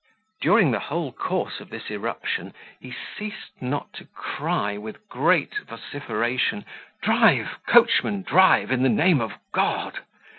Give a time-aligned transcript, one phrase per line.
[0.41, 6.65] During the whole course of this irruption, he ceased nor to cry, with great vociferation,
[7.03, 9.99] "Drive, coachman, drive, in the name of God!"